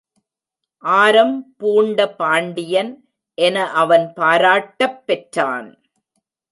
[0.83, 3.09] ஆரம் பூண்ட பாண்டியன்
[3.33, 5.81] என அவன் பாராட்டப் பெற்றான்.